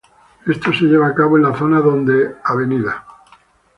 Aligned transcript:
Esta 0.47 0.73
se 0.73 0.85
lleva 0.85 1.05
a 1.09 1.13
cabo 1.13 1.37
en 1.37 1.43
la 1.43 1.55
zona 1.55 1.79
donde 1.79 2.35
"Av. 2.43 2.67